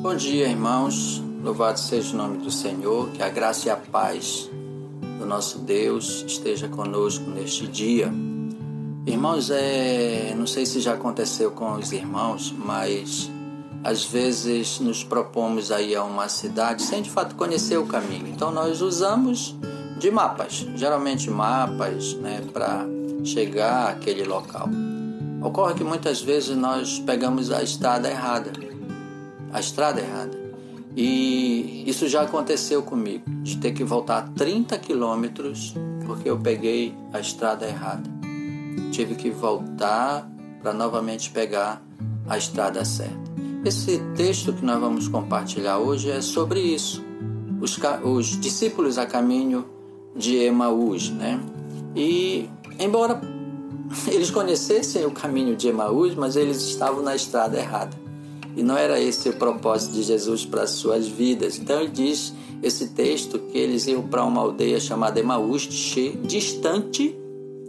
[0.00, 1.20] Bom dia, irmãos.
[1.42, 3.10] Louvado seja o nome do Senhor.
[3.10, 4.48] Que a graça e a paz
[5.18, 8.08] do nosso Deus esteja conosco neste dia.
[9.04, 13.28] Irmãos, é, não sei se já aconteceu com os irmãos, mas
[13.82, 18.28] às vezes nos propomos aí a uma cidade sem de fato conhecer o caminho.
[18.28, 19.56] Então nós usamos
[19.98, 22.86] de mapas, geralmente mapas, né, para
[23.24, 24.68] chegar àquele local.
[25.42, 28.68] Ocorre que muitas vezes nós pegamos a estrada errada
[29.52, 30.48] a estrada errada.
[30.96, 35.74] E isso já aconteceu comigo, de ter que voltar 30 quilômetros
[36.04, 38.08] porque eu peguei a estrada errada.
[38.90, 40.28] Tive que voltar
[40.62, 41.82] para novamente pegar
[42.26, 43.28] a estrada certa.
[43.64, 47.04] Esse texto que nós vamos compartilhar hoje é sobre isso.
[47.60, 49.66] Os, os discípulos a caminho
[50.16, 51.38] de Emaús, né?
[51.94, 53.20] E embora
[54.08, 58.07] eles conhecessem o caminho de Emaús, mas eles estavam na estrada errada.
[58.58, 61.56] E não era esse o propósito de Jesus para as suas vidas.
[61.56, 65.62] Então ele diz esse texto que eles iam para uma aldeia chamada Emaús,
[66.24, 67.16] distante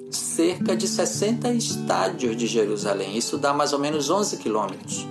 [0.10, 3.16] cerca de 60 estádios de Jerusalém.
[3.16, 5.06] Isso dá mais ou menos 11 quilômetros.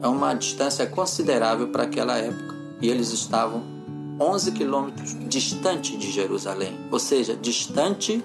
[0.00, 2.54] É uma distância considerável para aquela época.
[2.80, 3.62] E eles estavam
[4.18, 8.24] 11 quilômetros distante de Jerusalém, ou seja, distante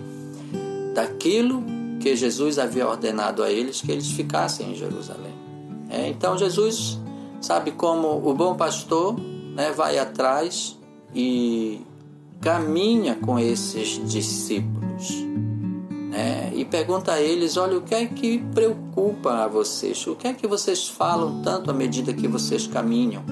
[0.95, 1.61] daquilo
[1.99, 5.48] que Jesus havia ordenado a eles que eles ficassem em Jerusalém.
[5.89, 6.99] É, então Jesus,
[7.41, 9.15] sabe como o bom pastor,
[9.55, 10.77] né, vai atrás
[11.13, 11.81] e
[12.39, 15.09] caminha com esses discípulos.
[16.11, 20.05] Né, e pergunta a eles: olha, o que é que preocupa a vocês?
[20.05, 23.23] O que é que vocês falam tanto à medida que vocês caminham?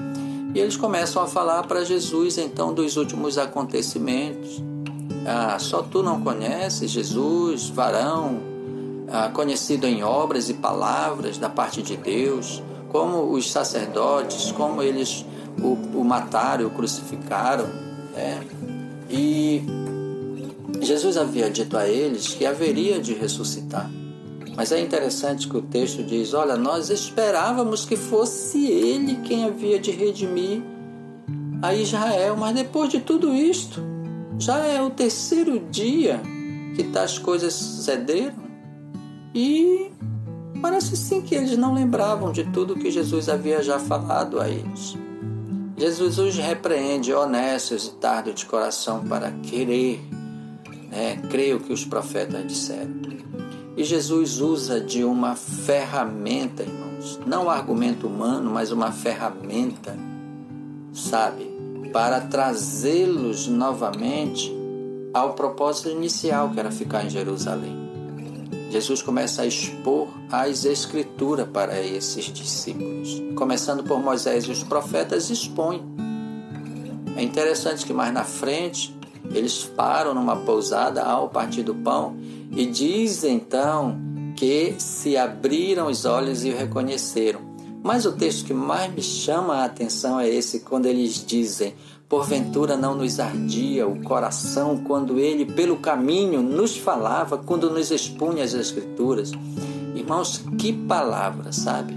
[0.54, 4.62] E eles começam a falar para Jesus então dos últimos acontecimentos.
[5.26, 8.57] Ah, só tu não conheces Jesus, varão
[9.32, 15.24] conhecido em obras e palavras da parte de Deus, como os sacerdotes, como eles
[15.62, 17.66] o, o mataram, o crucificaram.
[18.14, 18.40] Né?
[19.10, 19.62] E
[20.80, 23.90] Jesus havia dito a eles que haveria de ressuscitar.
[24.56, 29.78] Mas é interessante que o texto diz: Olha, nós esperávamos que fosse Ele quem havia
[29.78, 30.62] de redimir
[31.62, 33.80] a Israel, mas depois de tudo isto,
[34.38, 36.20] já é o terceiro dia
[36.74, 38.47] que tais coisas sucederam.
[39.34, 39.90] E
[40.60, 44.96] parece sim que eles não lembravam de tudo que Jesus havia já falado a eles.
[45.76, 50.02] Jesus os repreende, honestos e tardo de coração, para querer,
[50.90, 52.98] né, creio que os profetas disseram.
[53.76, 59.96] E Jesus usa de uma ferramenta, irmãos, não um argumento humano, mas uma ferramenta,
[60.92, 61.48] sabe,
[61.92, 64.52] para trazê-los novamente
[65.14, 67.87] ao propósito inicial, que era ficar em Jerusalém.
[68.70, 73.22] Jesus começa a expor as Escrituras para esses discípulos.
[73.34, 75.82] Começando por Moisés e os profetas, expõe.
[77.16, 78.96] É interessante que mais na frente
[79.32, 82.16] eles param numa pousada ao partir do pão
[82.50, 83.98] e diz então
[84.36, 87.40] que se abriram os olhos e o reconheceram.
[87.82, 91.74] Mas o texto que mais me chama a atenção é esse, quando eles dizem:
[92.08, 98.42] Porventura não nos ardia o coração quando ele, pelo caminho, nos falava, quando nos expunha
[98.42, 99.30] as Escrituras.
[99.94, 101.94] Irmãos, que palavra, sabe?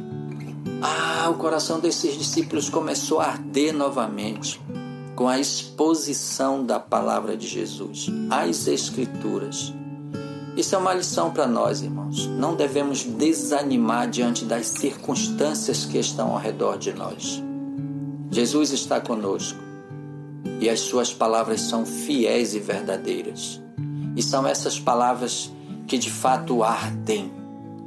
[0.81, 4.59] Ah, o coração desses discípulos começou a arder novamente
[5.15, 9.73] com a exposição da palavra de Jesus, as Escrituras.
[10.57, 12.27] Isso é uma lição para nós, irmãos.
[12.27, 17.41] Não devemos desanimar diante das circunstâncias que estão ao redor de nós.
[18.29, 19.70] Jesus está conosco
[20.59, 23.61] e as suas palavras são fiéis e verdadeiras.
[24.15, 25.51] E são essas palavras
[25.87, 27.31] que de fato ardem,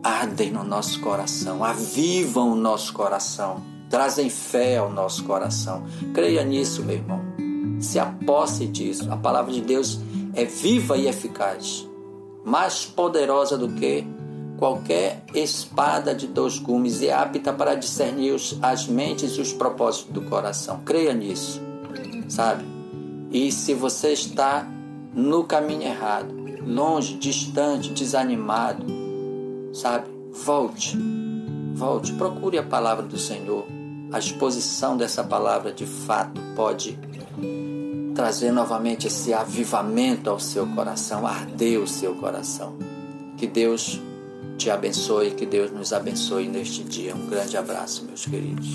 [0.02, 5.84] ardem no nosso coração, avivam o nosso coração, trazem fé ao nosso coração.
[6.12, 7.20] Creia nisso, meu irmão.
[7.80, 9.10] Se aposse disso.
[9.10, 10.00] A palavra de Deus
[10.34, 11.88] é viva e eficaz,
[12.44, 14.04] mais poderosa do que
[14.58, 20.22] qualquer espada de dois gumes e apta para discernir as mentes e os propósitos do
[20.22, 20.80] coração.
[20.84, 21.63] Creia nisso
[22.34, 22.64] sabe?
[23.30, 24.68] E se você está
[25.14, 26.34] no caminho errado,
[26.66, 28.84] longe, distante, desanimado,
[29.72, 30.08] sabe?
[30.32, 30.98] Volte,
[31.74, 33.64] volte, procure a palavra do Senhor.
[34.12, 36.98] A exposição dessa palavra de fato pode
[38.14, 42.76] trazer novamente esse avivamento ao seu coração, arder o seu coração.
[43.36, 44.00] Que Deus
[44.56, 47.14] te abençoe, que Deus nos abençoe neste dia.
[47.14, 48.68] Um grande abraço, meus queridos.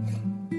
[0.00, 0.57] Mm-hmm.